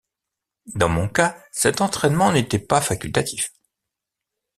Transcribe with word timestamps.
Dans 0.73 0.89
mon 0.89 1.07
cas, 1.07 1.37
cet 1.51 1.79
entraînement 1.79 2.31
n’était 2.31 2.57
pas 2.57 2.81
facultatif. 2.81 3.51